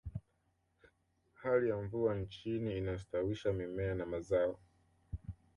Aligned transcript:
hali 1.33 1.69
ya 1.69 1.77
mvua 1.77 2.15
nchini 2.15 2.77
inastawisha 2.77 3.53
mimea 3.53 3.95
na 3.95 4.05
mazao 4.05 4.59